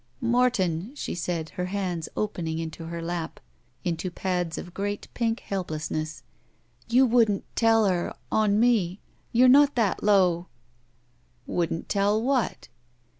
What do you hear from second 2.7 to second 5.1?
her lap into pads of great